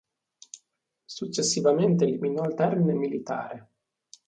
[1.05, 3.69] Successivamente eliminò il termine "militare".